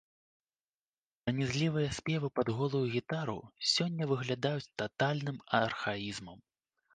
[1.25, 3.35] Пранізлівыя спевы пад голую гітару
[3.73, 6.37] сёння выглядаюць татальным архаізмам.